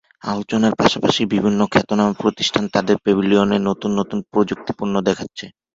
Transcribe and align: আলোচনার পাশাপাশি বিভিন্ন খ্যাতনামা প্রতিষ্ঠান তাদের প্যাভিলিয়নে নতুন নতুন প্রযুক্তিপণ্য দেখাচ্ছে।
আলোচনার 0.23 0.73
পাশাপাশি 0.75 1.21
বিভিন্ন 1.33 1.59
খ্যাতনামা 1.71 2.13
প্রতিষ্ঠান 2.21 2.63
তাদের 2.75 2.95
প্যাভিলিয়নে 3.03 3.57
নতুন 3.69 3.91
নতুন 3.99 4.19
প্রযুক্তিপণ্য 4.31 4.95
দেখাচ্ছে। 5.07 5.45